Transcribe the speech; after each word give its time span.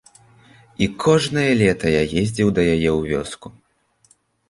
І 0.85 0.87
кожнае 1.03 1.45
лета 1.61 1.87
я 1.99 2.01
ездзіў 2.25 2.47
да 2.59 2.67
яе 2.75 2.89
ў 2.97 3.15
вёску. 3.15 3.47